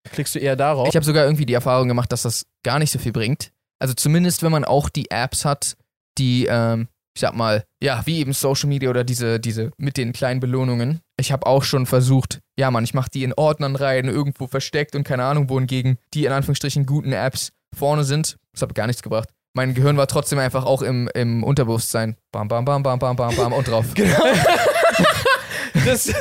[0.09, 0.87] klickst du eher darauf.
[0.89, 3.51] Ich habe sogar irgendwie die Erfahrung gemacht, dass das gar nicht so viel bringt.
[3.79, 5.77] Also zumindest, wenn man auch die Apps hat,
[6.17, 10.13] die, ähm, ich sag mal, ja, wie eben Social Media oder diese, diese mit den
[10.13, 10.99] kleinen Belohnungen.
[11.19, 14.93] Ich habe auch schon versucht, ja, Mann, ich mache die in Ordnern rein, irgendwo versteckt
[14.95, 18.35] und keine Ahnung, wohingegen die in Anführungsstrichen guten Apps vorne sind.
[18.51, 19.29] Das hat gar nichts gebracht.
[19.55, 22.17] Mein Gehirn war trotzdem einfach auch im, im Unterbewusstsein.
[22.33, 23.85] Bam, bam, bam, bam, bam, bam, bam und drauf.
[25.85, 26.13] das,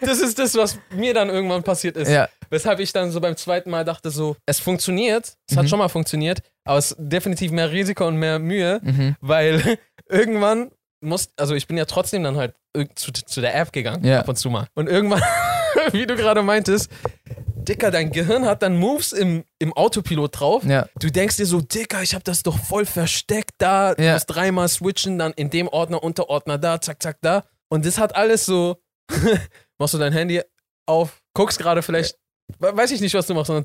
[0.00, 2.08] das ist das, was mir dann irgendwann passiert ist.
[2.10, 5.60] Ja, Weshalb ich dann so beim zweiten Mal dachte so, es funktioniert, es Mhm.
[5.60, 9.14] hat schon mal funktioniert, aber es ist definitiv mehr Risiko und mehr Mühe, mhm.
[9.20, 12.54] weil irgendwann muss, also ich bin ja trotzdem dann halt
[12.94, 14.20] zu, zu der App gegangen, Ja.
[14.20, 14.66] ab und zu mal.
[14.74, 15.22] Und irgendwann,
[15.92, 16.90] wie du gerade meintest,
[17.56, 20.64] Dicker, dein Gehirn hat dann Moves im, im Autopilot drauf.
[20.64, 20.86] Ja.
[20.98, 23.94] Du denkst dir so, Dicker, ich hab das doch voll versteckt da.
[23.94, 24.14] Du Ja.
[24.14, 27.44] musst dreimal switchen, dann in dem Ordner, Unterordner da, zack, zack, da.
[27.68, 28.76] Und das hat alles so.
[29.78, 30.42] machst du dein Handy
[30.86, 32.16] auf, guckst gerade vielleicht,
[32.58, 33.64] weiß ich nicht, was du machst, sondern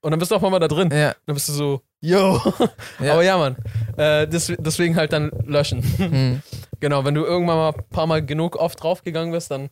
[0.00, 0.90] und dann bist du auf einmal da drin.
[0.92, 1.14] Ja.
[1.26, 2.40] Dann bist du so, yo.
[3.00, 3.12] Ja.
[3.12, 3.56] Aber ja, Mann.
[3.96, 5.82] Äh, des, deswegen halt dann löschen.
[5.82, 6.42] Hm.
[6.80, 9.70] genau, wenn du irgendwann mal ein paar Mal genug oft draufgegangen bist, dann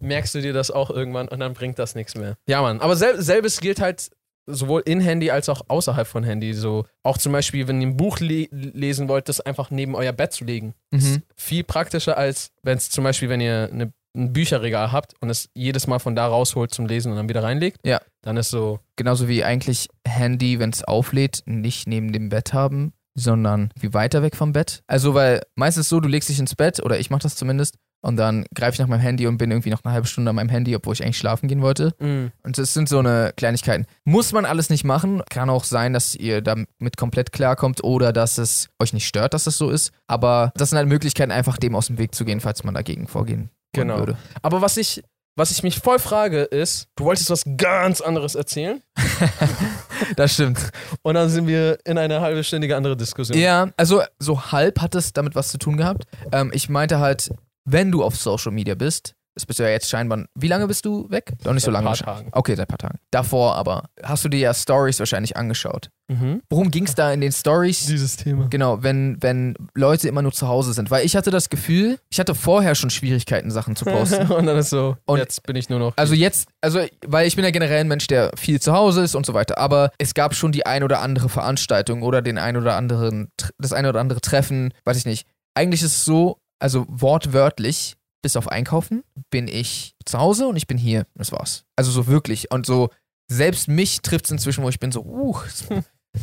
[0.00, 2.36] merkst du dir das auch irgendwann und dann bringt das nichts mehr.
[2.48, 2.80] Ja, Mann.
[2.80, 4.10] Aber sel selbes gilt halt
[4.46, 6.52] sowohl in Handy als auch außerhalb von Handy.
[6.54, 10.12] So auch zum Beispiel, wenn ihr ein Buch le lesen wollt, das einfach neben euer
[10.12, 10.74] Bett zu legen.
[10.90, 11.22] Ist Mhm.
[11.36, 15.48] viel praktischer, als wenn es zum Beispiel, wenn ihr eine, ein Bücherregal habt und es
[15.54, 17.78] jedes Mal von da rausholt zum Lesen und dann wieder reinlegt.
[17.84, 18.00] Ja.
[18.22, 22.92] Dann ist so, Genauso wie eigentlich Handy, wenn es auflädt, nicht neben dem Bett haben,
[23.14, 24.82] sondern wie weiter weg vom Bett.
[24.86, 28.16] Also, weil meistens so, du legst dich ins Bett, oder ich mach das zumindest, und
[28.16, 30.48] dann greife ich nach meinem Handy und bin irgendwie noch eine halbe Stunde an meinem
[30.48, 31.94] Handy, obwohl ich eigentlich schlafen gehen wollte.
[31.98, 33.86] mm, Und das sind so eine Kleinigkeiten.
[34.04, 35.22] Muss man alles nicht machen.
[35.28, 39.46] Kann auch sein, dass ihr damit komplett klarkommt oder dass es euch nicht stört, dass
[39.46, 39.92] es so ist.
[40.06, 43.06] Aber das sind halt Möglichkeiten, einfach dem aus dem Weg zu gehen, falls man dagegen
[43.06, 43.98] vorgehen Genau.
[43.98, 44.16] würde.
[44.42, 45.02] Aber was ich,
[45.36, 48.82] was ich mich voll frage, ist, du wolltest was ganz anderes erzählen
[50.16, 50.70] Das stimmt.
[51.02, 53.38] und dann sind wir in eine halbstündige andere Diskussion.
[53.38, 56.04] Ja, also so halb hat es damit was zu tun gehabt.
[56.32, 57.30] Ähm, ich meinte halt,
[57.64, 60.24] wenn du auf Social Media bist, das bist du ja jetzt scheinbar.
[60.34, 61.32] Wie lange bist du weg?
[61.42, 61.96] Doch nicht so Seit ein lange.
[61.96, 62.16] paar.
[62.16, 62.28] Tagen.
[62.32, 62.98] Okay, seit ein paar Tagen.
[63.10, 65.90] Davor aber hast du dir ja Stories wahrscheinlich angeschaut.
[66.08, 66.42] Mhm.
[66.50, 67.86] Worum ging es da in den Stories?
[67.86, 68.48] Dieses Thema.
[68.50, 70.90] Genau, wenn, wenn Leute immer nur zu Hause sind.
[70.90, 74.26] Weil ich hatte das Gefühl, ich hatte vorher schon Schwierigkeiten, Sachen zu posten.
[74.32, 75.92] und dann ist so, Und- jetzt bin ich nur noch.
[75.96, 79.14] Also jetzt, also, weil ich bin ja generell ein Mensch, der viel zu Hause ist
[79.14, 79.58] und so weiter.
[79.58, 83.72] Aber es gab schon die ein oder andere Veranstaltung oder den ein oder anderen, das
[83.72, 85.26] ein oder andere Treffen, weiß ich nicht.
[85.54, 90.66] Eigentlich ist es so, also wortwörtlich, bis auf Einkaufen, bin ich zu Hause und ich
[90.66, 91.06] bin hier.
[91.14, 91.64] Das war's.
[91.76, 92.50] Also so wirklich.
[92.50, 92.90] Und so,
[93.28, 95.38] selbst mich trifft es inzwischen, wo ich bin so, uh,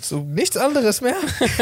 [0.02, 1.18] so nichts anderes mehr.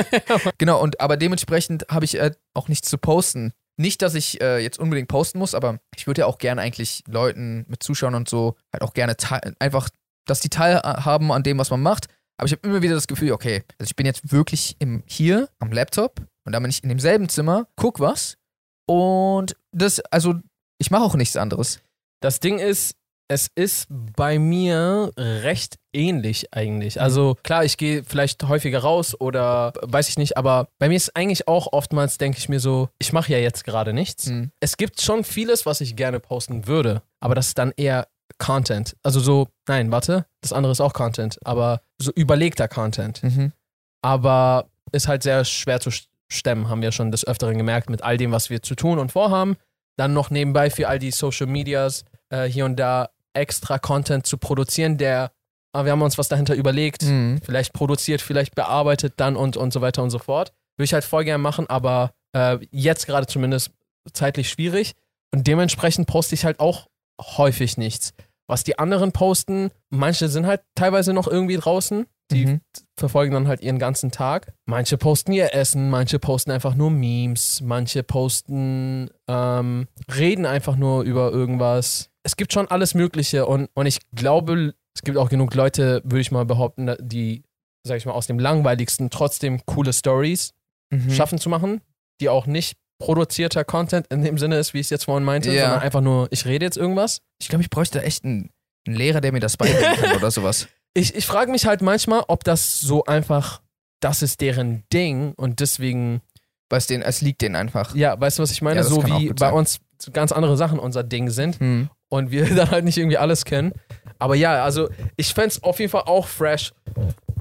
[0.58, 3.54] genau, und aber dementsprechend habe ich äh, auch nichts zu posten.
[3.78, 7.04] Nicht, dass ich äh, jetzt unbedingt posten muss, aber ich würde ja auch gerne eigentlich
[7.08, 9.16] Leuten mit Zuschauern und so halt auch gerne
[9.60, 9.90] einfach,
[10.26, 12.08] dass die teilhaben an dem, was man macht.
[12.38, 15.50] Aber ich habe immer wieder das Gefühl, okay, also ich bin jetzt wirklich im, hier
[15.60, 18.38] am Laptop und dann bin ich in demselben Zimmer, guck was
[18.86, 20.36] und das, also
[20.78, 21.80] ich mache auch nichts anderes.
[22.22, 22.96] Das Ding ist,
[23.28, 27.02] es ist bei mir recht ähnlich eigentlich.
[27.02, 31.16] Also klar, ich gehe vielleicht häufiger raus oder weiß ich nicht, aber bei mir ist
[31.16, 34.28] eigentlich auch oftmals, denke ich mir so, ich mache ja jetzt gerade nichts.
[34.28, 34.52] Hm.
[34.60, 38.96] Es gibt schon vieles, was ich gerne posten würde, aber das ist dann eher Content.
[39.02, 43.24] Also so, nein, warte, das andere ist auch Content, aber so überlegter Content.
[43.24, 43.54] Mhm.
[44.02, 45.90] aber ist halt sehr schwer zu
[46.32, 49.12] stemmen, haben wir schon des Öfteren gemerkt, mit all dem, was wir zu tun und
[49.12, 49.58] vorhaben.
[49.98, 54.38] Dann noch nebenbei für all die Social Medias äh, hier und da extra Content zu
[54.38, 55.32] produzieren, der,
[55.74, 57.40] ah, wir haben uns was dahinter überlegt, Mhm.
[57.44, 60.54] vielleicht produziert, vielleicht bearbeitet, dann und, und so weiter und so fort.
[60.78, 63.72] Würde ich halt voll gern machen, aber äh, jetzt gerade zumindest
[64.14, 64.94] zeitlich schwierig.
[65.34, 66.88] Und dementsprechend poste ich halt auch
[67.22, 68.14] häufig nichts.
[68.48, 72.62] Was die anderen posten, manche sind halt teilweise noch irgendwie draußen, die Mhm.
[72.98, 74.54] verfolgen dann halt ihren ganzen Tag.
[74.66, 81.04] Manche posten ihr Essen, manche posten einfach nur Memes, manche posten, ähm, reden einfach nur
[81.04, 82.10] über irgendwas.
[82.24, 86.22] Es gibt schon alles Mögliche und, und ich glaube, es gibt auch genug Leute, würde
[86.22, 87.44] ich mal behaupten, die,
[87.86, 90.52] sag ich mal, aus dem langweiligsten trotzdem coole Stories
[90.92, 91.10] Mhm.
[91.10, 91.82] schaffen zu machen,
[92.22, 95.52] die auch nicht produzierter Content in dem Sinne ist, wie ich es jetzt vorhin meinte,
[95.52, 95.64] Ja.
[95.64, 97.22] sondern einfach nur, ich rede jetzt irgendwas.
[97.40, 98.50] Ich glaube, ich bräuchte echt einen,
[98.88, 100.68] einen Lehrer, der mir das beibringen kann oder sowas.
[100.98, 103.60] Ich, ich frage mich halt manchmal, ob das so einfach,
[104.00, 106.22] das ist deren Ding und deswegen,
[106.70, 107.94] Weil den, es liegt denen einfach.
[107.96, 108.78] ja, weißt du, was ich meine?
[108.78, 109.82] Ja, so wie bei uns
[110.14, 111.90] ganz andere Sachen unser Ding sind Hm.
[112.08, 113.74] und wir dann halt nicht irgendwie alles kennen.
[114.20, 116.72] Aber ja, also ich fände es auf jeden Fall auch fresh,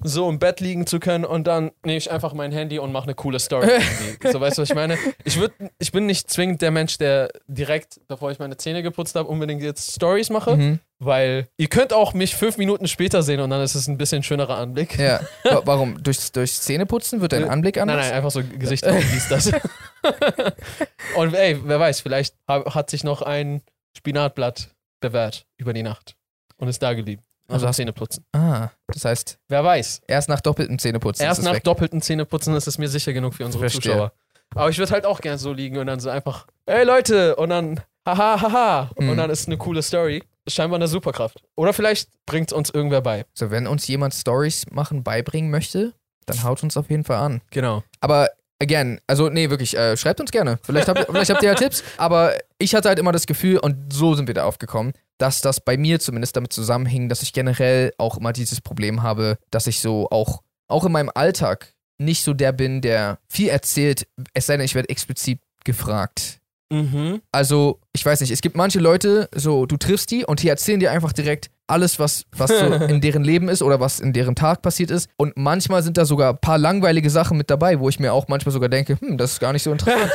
[0.07, 3.05] so im Bett liegen zu können und dann nehme ich einfach mein Handy und mache
[3.05, 3.69] eine coole Story.
[3.71, 4.31] irgendwie.
[4.33, 4.99] so, weißt du, was ich meine?
[5.25, 9.15] Ich, würd, ich bin nicht zwingend der Mensch, der direkt, bevor ich meine Zähne geputzt
[9.17, 10.81] habe, unbedingt jetzt Stories mache, Mhm.
[10.99, 14.23] weil ihr könnt auch mich fünf Minuten später sehen und dann ist es ein bisschen
[14.23, 14.99] schönerer Anblick.
[14.99, 15.21] Ja.
[15.45, 16.03] Wa- Warum?
[16.03, 18.07] Durchs, durchs Zähneputzen wird dein Anblick Nein, anders?
[18.07, 19.51] nein, einfach so Gesicht wie ist das?
[21.17, 23.63] und ey, wer weiß, vielleicht ha- hat sich noch ein
[23.97, 24.69] Spinatblatt
[25.01, 26.17] bewährt über die Nacht
[26.57, 27.23] und ist da geblieben.
[27.47, 28.25] Also Also hast- Zähne putzen.
[28.33, 30.01] Ah, das heißt, Wer weiß.
[30.07, 31.65] erst nach doppeltem Zähneputzen Erst nach weg.
[31.65, 33.93] doppelten Zähneputzen ist es mir sicher genug für unsere Verstehe.
[33.93, 34.13] Zuschauer.
[34.55, 37.51] Aber ich würde halt auch gern so liegen und dann so einfach, ey Leute, und
[37.51, 39.09] dann haha, haha, Mhm.
[39.11, 40.23] und dann ist eine coole Story.
[40.47, 41.43] Scheinbar eine Superkraft.
[41.57, 43.25] Oder vielleicht bringt uns irgendwer bei.
[43.33, 45.95] So, wenn uns jemand Stories machen beibringen möchte,
[46.27, 47.41] dann haut uns auf jeden Fall an.
[47.51, 47.83] Genau.
[48.01, 48.29] Aber
[48.61, 50.59] again, also nee, wirklich, äh, schreibt uns gerne.
[50.63, 51.83] Vielleicht habt, vielleicht habt ihr ja Tipps.
[51.97, 55.61] Aber ich hatte halt immer das Gefühl, und so sind wir da aufgekommen, dass das
[55.61, 59.81] bei mir zumindest damit zusammenhing, dass ich generell auch immer dieses Problem habe, dass ich
[59.81, 64.57] so auch, auch in meinem Alltag nicht so der bin, der viel erzählt, es sei
[64.57, 66.41] denn, ich werde explizit gefragt.
[66.75, 67.21] Mhm.
[67.33, 70.81] Also, ich weiß nicht, es gibt manche Leute, so, du triffst die und die erzählen
[70.81, 74.35] dir einfach direkt alles, was, was so in deren Leben ist oder was in deren
[74.35, 75.09] Tag passiert ist.
[75.17, 78.29] Und manchmal sind da sogar ein paar langweilige Sachen mit dabei, wo ich mir auch
[78.29, 80.11] manchmal sogar denke, hm, das ist gar nicht so interessant.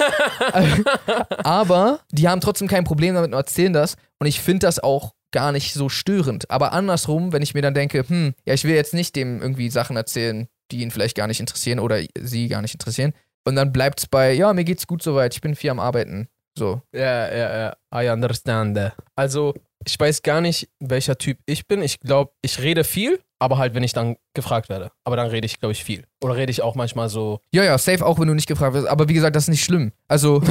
[1.43, 3.95] Aber die haben trotzdem kein Problem damit und erzählen das.
[4.19, 6.49] Und ich finde das auch gar nicht so störend.
[6.49, 9.69] Aber andersrum, wenn ich mir dann denke, hm, ja, ich will jetzt nicht dem irgendwie
[9.69, 13.13] Sachen erzählen, die ihn vielleicht gar nicht interessieren oder sie gar nicht interessieren.
[13.45, 16.27] Und dann bleibt es bei, ja, mir geht's gut soweit, ich bin viel am Arbeiten.
[16.59, 16.81] So.
[16.93, 17.57] Ja, ja,
[17.93, 18.03] ja.
[18.03, 18.77] I understand.
[19.15, 19.53] Also,
[19.85, 21.81] ich weiß gar nicht, welcher Typ ich bin.
[21.81, 24.91] Ich glaube, ich rede viel, aber halt, wenn ich dann gefragt werde.
[25.05, 26.03] Aber dann rede ich, glaube ich, viel.
[26.21, 27.39] Oder rede ich auch manchmal so.
[27.53, 28.89] Ja, ja, safe auch, wenn du nicht gefragt wirst.
[28.89, 29.93] Aber wie gesagt, das ist nicht schlimm.
[30.09, 30.41] Also,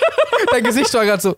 [0.52, 1.34] dein Gesicht war gerade so.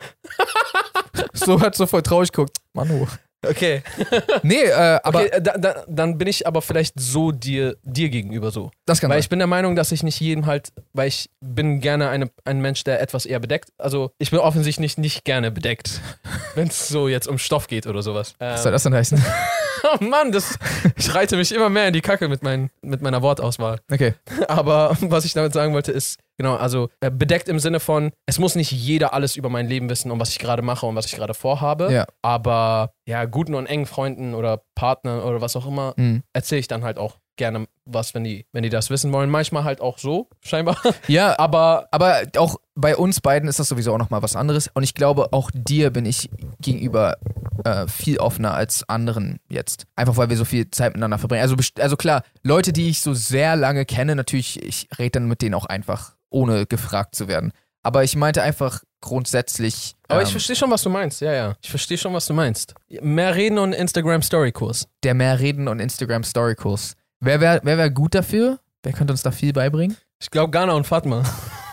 [1.33, 2.57] so hat so voll traurig geguckt.
[2.73, 3.07] Manu.
[3.45, 3.83] Okay.
[4.43, 8.09] Nee, äh, aber okay, äh, da, da, dann bin ich aber vielleicht so dir, dir
[8.09, 8.71] gegenüber so.
[8.87, 9.21] das kann Weil sein.
[9.21, 12.61] ich bin der Meinung, dass ich nicht jedem halt, weil ich bin gerne eine, ein
[12.61, 13.71] Mensch, der etwas eher bedeckt.
[13.79, 16.01] Also ich bin offensichtlich nicht gerne bedeckt,
[16.55, 18.35] wenn es so jetzt um Stoff geht oder sowas.
[18.39, 19.25] Was Ähm, soll das denn heißen?
[20.01, 20.59] oh Mann, das,
[20.97, 23.81] ich reite mich immer mehr in die Kacke mit, mein, mit meiner Wortauswahl.
[23.91, 24.15] Okay.
[24.49, 28.39] Aber was ich damit sagen wollte, ist, genau, also äh, bedeckt im Sinne von, es
[28.39, 31.07] muss nicht jeder alles über mein Leben wissen und was ich gerade mache und was
[31.07, 31.93] ich gerade vorhabe.
[31.93, 32.07] Ja.
[32.23, 36.23] Aber ja, guten und engen Freunden oder Partnern oder was auch immer, Mhm.
[36.33, 39.29] erzähle ich dann halt auch gerne was, wenn die, wenn die das wissen wollen.
[39.29, 40.77] Manchmal halt auch so, scheinbar.
[41.07, 44.71] Ja, Aber aber auch bei uns beiden ist das sowieso auch nochmal was anderes.
[44.73, 46.31] Und ich glaube, auch dir bin ich
[46.63, 47.17] gegenüber
[47.65, 49.87] äh, viel offener als anderen jetzt.
[49.97, 51.43] Einfach weil wir so viel Zeit miteinander verbringen.
[51.43, 55.43] Also, also klar, Leute, die ich so sehr lange kenne, natürlich, ich rede dann mit
[55.43, 57.53] denen auch einfach, ohne gefragt zu werden.
[57.83, 59.95] Aber ich meinte einfach grundsätzlich.
[60.09, 61.21] Aber ich ähm, verstehe schon, was du meinst.
[61.21, 61.55] Ja, ja.
[61.63, 62.75] Ich verstehe schon, was du meinst.
[63.01, 64.89] Mehr reden und Instagram-Story-Kurs.
[65.05, 66.97] der mehr Reden und Instagram Story Kurs.
[67.21, 68.59] Wer wäre wer wär gut dafür?
[68.83, 69.97] Wer könnte uns da viel beibringen?
[70.21, 71.23] Ich glaube, Ghana und Fatma.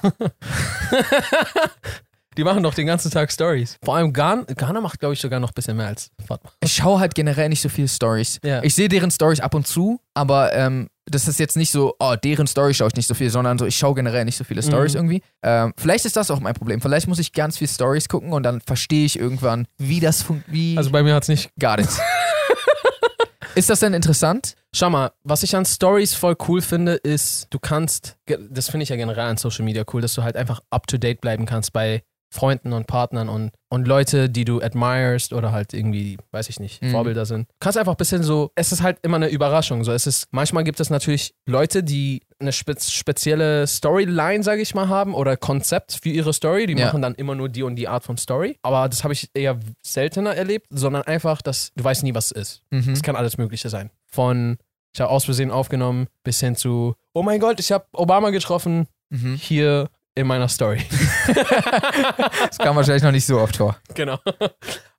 [2.37, 3.77] Die machen doch den ganzen Tag Stories.
[3.83, 6.51] Vor allem Ghana, Ghana macht, glaube ich, sogar noch ein bisschen mehr als Fatma.
[6.61, 8.39] Ich schaue halt generell nicht so viele Stories.
[8.43, 8.63] Ja.
[8.63, 12.15] Ich sehe deren Stories ab und zu, aber ähm, das ist jetzt nicht so, oh,
[12.15, 14.63] deren Story schaue ich nicht so viel, sondern so, ich schaue generell nicht so viele
[14.63, 14.97] Stories Mhm.
[14.99, 15.21] irgendwie.
[15.43, 16.79] Ähm, vielleicht ist das auch mein Problem.
[16.81, 20.77] Vielleicht muss ich ganz viel Stories gucken und dann verstehe ich irgendwann, wie das funktioniert.
[20.77, 21.49] Also bei mir hat es nicht.
[21.59, 21.99] gar nichts.
[23.55, 24.55] ist das denn interessant?
[24.75, 28.17] Schau mal, was ich an Stories voll cool finde, ist, du kannst,
[28.49, 30.97] das finde ich ja generell an Social Media cool, dass du halt einfach up to
[30.97, 35.73] date bleiben kannst bei Freunden und Partnern und, und Leute, die du admirest oder halt
[35.73, 36.89] irgendwie, weiß ich nicht, Mhm.
[36.91, 37.47] Vorbilder sind.
[37.47, 39.83] Du kannst einfach ein bisschen so, es ist halt immer eine Überraschung.
[39.83, 44.73] So, es ist, manchmal gibt es natürlich Leute, die eine spez spezielle Storyline, sage ich
[44.73, 46.65] mal, haben oder Konzept für ihre Story.
[46.65, 46.87] Die Ja.
[46.87, 48.57] machen dann immer nur die und die Art von Story.
[48.63, 52.31] Aber das habe ich eher seltener erlebt, sondern einfach, dass du weißt nie, was es
[52.31, 52.61] ist.
[52.71, 52.93] Mhm.
[52.93, 53.91] Es kann alles Mögliche sein.
[54.07, 54.57] Von
[54.95, 58.87] ich habe aus Versehen aufgenommen bis hin zu Oh mein Gott, ich habe Obama getroffen
[59.09, 59.35] Mhm.
[59.35, 60.79] hier in meiner Story.
[62.47, 63.77] Das kam wahrscheinlich noch nicht so oft vor.
[63.93, 64.17] genau.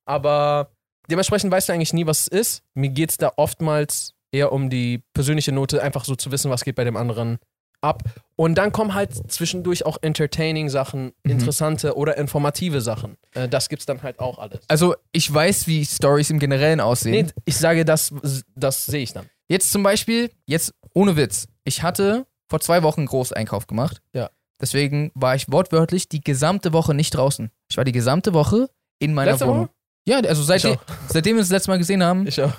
[0.04, 0.70] Aber
[1.10, 2.62] dementsprechend weißt du eigentlich nie, was es ist.
[2.74, 6.64] Mir geht es da oftmals eher um die persönliche Note, einfach so zu wissen, was
[6.64, 7.38] geht bei dem anderen
[7.80, 8.02] ab.
[8.36, 11.30] Und dann kommen halt zwischendurch auch entertaining Sachen, Mhm.
[11.32, 13.16] interessante oder informative Sachen.
[13.34, 14.60] Äh, das gibt's dann halt auch alles.
[14.68, 17.26] Also, ich weiß, wie Stories im Generellen aussehen.
[17.26, 18.12] Nee, ich sage, das,
[18.56, 19.26] das sehe ich dann.
[19.48, 21.46] Jetzt zum Beispiel, jetzt ohne Witz.
[21.64, 24.00] Ich hatte vor zwei Wochen einen Großeinkauf gemacht.
[24.14, 24.30] Ja.
[24.64, 27.50] Deswegen war ich wortwörtlich die gesamte Woche nicht draußen.
[27.70, 29.64] Ich war die gesamte Woche in meiner Letzte Wohnung.
[29.64, 29.70] Woche?
[30.08, 32.26] Ja, also seitdem, seitdem wir uns das letzte Mal gesehen haben.
[32.26, 32.50] Ich auch.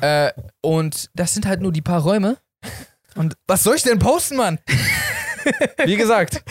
[0.00, 2.38] Äh, und das sind halt nur die paar Räume.
[3.14, 4.58] Und was soll ich denn posten, Mann?
[5.84, 6.42] Wie gesagt,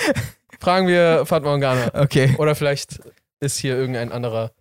[0.59, 1.95] fragen wir Fatma und Ghana.
[1.95, 2.35] Okay.
[2.37, 2.99] Oder vielleicht
[3.39, 4.51] ist hier irgendein anderer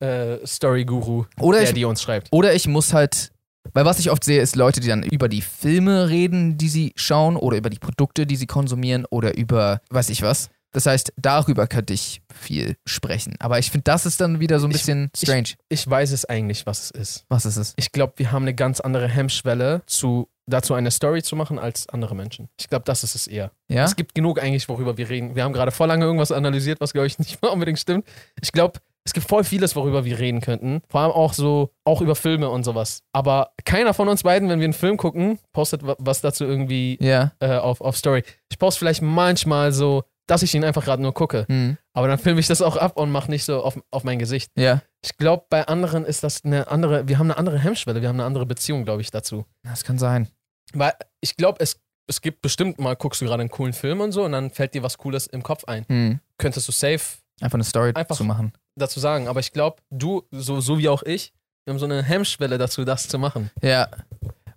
[0.00, 2.28] äh, Story-Guru, der ich, die uns schreibt.
[2.30, 3.30] oder ich muss halt,
[3.76, 6.92] weil was ich oft sehe, ist Leute, die dann über die Filme reden, die sie
[6.96, 10.48] schauen, oder über die Produkte, die sie konsumieren, oder über weiß ich was.
[10.72, 13.34] Das heißt, darüber könnte ich viel sprechen.
[13.38, 15.50] Aber ich finde, das ist dann wieder so ein Ich- bisschen strange.
[15.68, 17.24] Ich weiß es eigentlich, was es ist.
[17.28, 17.74] was ist es?
[17.76, 21.88] Ich glaube, wir haben eine ganz andere Hemmschwelle, zu, dazu eine Story zu machen als
[21.88, 22.48] andere Menschen.
[22.60, 23.52] Ich glaube, das ist es eher.
[23.68, 23.84] Ja?
[23.84, 25.34] Es gibt genug eigentlich, worüber wir reden.
[25.34, 28.06] Wir haben gerade voll lange irgendwas analysiert, was, glaube ich, nicht mal unbedingt stimmt.
[28.42, 30.82] Ich glaube, es gibt voll vieles, worüber wir reden könnten.
[30.88, 33.02] Vor allem auch so, auch über Filme und sowas.
[33.12, 36.98] Aber keiner von uns beiden, wenn wir einen Film gucken, postet wa- was dazu irgendwie
[37.00, 37.32] Ja.
[37.40, 38.24] äh, auf, auf Story.
[38.50, 41.44] Ich poste vielleicht manchmal so, dass ich ihn einfach gerade nur gucke.
[41.48, 41.78] Hm.
[41.92, 44.50] Aber dann filme ich das auch ab und mache nicht so auf, auf mein Gesicht.
[44.58, 44.82] Ja.
[45.04, 48.16] Ich glaube, bei anderen ist das eine andere, wir haben eine andere Hemmschwelle, wir haben
[48.16, 49.44] eine andere Beziehung, glaube ich, dazu.
[49.62, 50.28] Das kann sein.
[50.74, 54.10] Weil ich glaube, es, es gibt bestimmt mal, guckst du gerade einen coolen Film und
[54.10, 55.84] so und dann fällt dir was Cooles im Kopf ein.
[55.88, 56.18] Hm.
[56.38, 57.00] Könntest du safe,
[57.40, 58.52] Einfach eine Story Einfach- zu machen.
[58.76, 61.32] Dazu sagen, aber ich glaube, du, so, so wie auch ich,
[61.64, 63.50] wir haben so eine Hemmschwelle dazu, das zu machen.
[63.62, 63.88] Ja.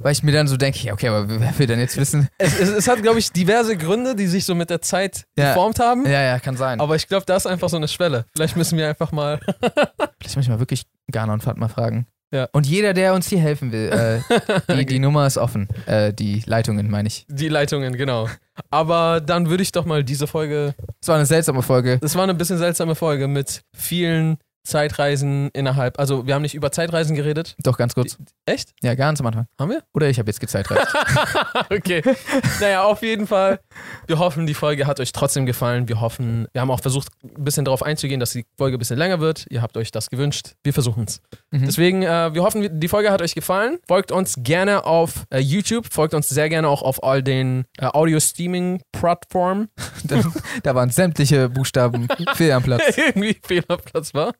[0.01, 2.29] Weil ich mir dann so denke, ja, okay, aber wer will denn jetzt wissen?
[2.37, 5.49] Es, es, es hat, glaube ich, diverse Gründe, die sich so mit der Zeit Ja.
[5.49, 6.05] geformt haben.
[6.05, 6.79] Ja, ja, kann sein.
[6.79, 8.25] Aber ich glaube, da ist einfach so eine Schwelle.
[8.33, 9.39] Vielleicht müssen wir einfach mal.
[10.19, 12.07] Vielleicht muss ich mal wirklich Ghana und Fatma fragen.
[12.31, 12.47] Ja.
[12.51, 15.67] Und jeder, der uns hier helfen will, äh, die, die Nummer ist offen.
[15.87, 17.25] Äh, die Leitungen, meine ich.
[17.27, 18.29] Die Leitungen, genau.
[18.69, 20.75] Aber dann würde ich doch mal diese Folge.
[21.01, 21.97] Es war eine seltsame Folge.
[22.01, 24.37] Das war eine bisschen seltsame Folge mit vielen
[24.69, 25.99] Zeitreisen innerhalb.
[25.99, 27.55] Also, wir haben nicht über Zeitreisen geredet.
[27.63, 28.17] Doch, ganz kurz.
[28.45, 28.73] Echt?
[28.81, 29.45] Ja, ganz am Anfang.
[29.59, 29.83] Haben wir?
[29.93, 30.87] Oder ich habe jetzt gezeitreist.
[31.69, 32.01] okay.
[32.61, 33.59] Naja, auf jeden Fall.
[34.07, 35.87] Wir hoffen, die Folge hat euch trotzdem gefallen.
[35.87, 38.97] Wir hoffen, wir haben auch versucht, ein bisschen darauf einzugehen, dass die Folge ein bisschen
[38.97, 39.45] länger wird.
[39.49, 40.53] Ihr habt euch das gewünscht.
[40.63, 41.21] Wir versuchen es.
[41.51, 41.65] Mhm.
[41.65, 43.79] Deswegen, äh, wir hoffen, die Folge hat euch gefallen.
[43.87, 45.87] Folgt uns gerne auf äh, YouTube.
[45.91, 49.69] Folgt uns sehr gerne auch auf all den äh, Audio-Streaming-Plattformen.
[50.03, 50.21] da,
[50.63, 52.97] da waren sämtliche Buchstaben fehl am Platz.
[52.97, 54.33] irgendwie Fehlerplatz war.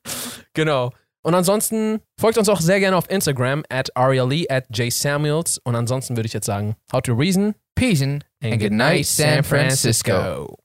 [0.53, 0.91] Genau.
[1.21, 5.58] Und ansonsten folgt uns auch sehr gerne auf Instagram at arialee at jsamuels.
[5.58, 10.58] Und ansonsten würde ich jetzt sagen, how to reason Peace and good night, San Francisco.